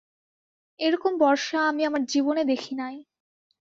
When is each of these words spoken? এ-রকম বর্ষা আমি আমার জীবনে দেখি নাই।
এ-রকম 0.79 1.13
বর্ষা 1.17 1.59
আমি 1.67 1.81
আমার 1.85 2.01
জীবনে 2.05 2.43
দেখি 2.43 2.73
নাই। 2.75 2.95